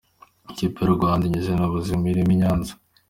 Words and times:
Ikipe 0.51 0.77
y’urwanda 0.81 1.23
inyuzwe 1.25 1.53
n’ubuzima 1.55 2.03
irimo 2.11 2.31
i 2.35 2.37
Nyanza 2.41 2.73